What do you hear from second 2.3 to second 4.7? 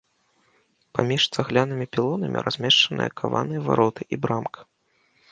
размешчаныя каваныя вароты і брамка.